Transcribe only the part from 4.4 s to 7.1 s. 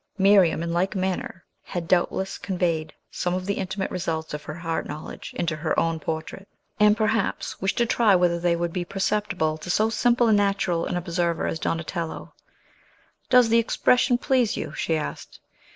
her heart knowledge into her own portrait, and